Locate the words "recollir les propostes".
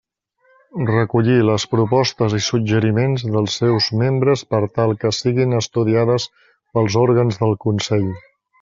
0.85-2.35